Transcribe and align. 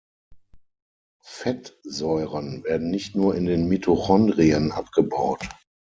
Fettsäuren 1.23 2.63
werden 2.63 2.89
nicht 2.89 3.15
nur 3.15 3.35
in 3.35 3.45
den 3.45 3.67
Mitochondrien 3.67 4.71
abgebaut. 4.71 5.47